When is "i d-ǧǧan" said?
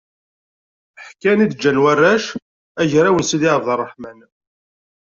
1.45-1.81